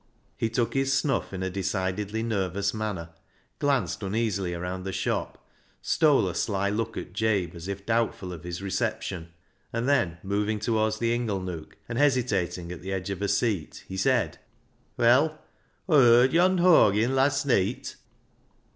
[0.35, 3.09] He took his snuff in a decidedly nervous manner,
[3.59, 5.47] glanced uneasily round the shop,
[5.79, 9.29] stole a sly look at Jabe as if doubtful of his reception,
[9.71, 13.95] and then moving towards the inglenook, and hesitating at the edge of a seat, he
[13.95, 14.39] said
[14.97, 15.37] —"Well,
[15.87, 17.95] Aw yerd yond' horgin last neet."